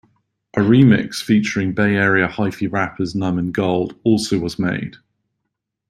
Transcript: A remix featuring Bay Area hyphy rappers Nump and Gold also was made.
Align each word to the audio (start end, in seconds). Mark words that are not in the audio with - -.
A 0.55 0.61
remix 0.61 1.21
featuring 1.21 1.75
Bay 1.75 1.93
Area 1.95 2.27
hyphy 2.27 2.67
rappers 2.71 3.13
Nump 3.13 3.37
and 3.37 3.53
Gold 3.53 3.99
also 4.03 4.39
was 4.39 4.57
made. 4.57 4.95